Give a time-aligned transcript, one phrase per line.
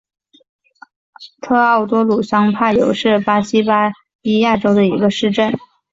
[1.41, 3.91] 特奥多鲁桑帕尤是巴西巴
[4.23, 5.59] 伊亚州的一个市镇。